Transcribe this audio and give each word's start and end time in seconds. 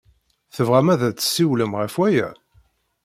Tebɣam 0.55 0.87
ad 0.93 1.01
d-tessiwlem 1.09 1.71
ɣef 1.79 1.93
waya? 1.99 2.29